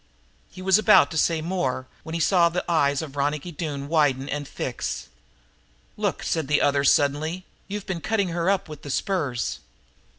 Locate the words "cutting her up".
8.01-8.67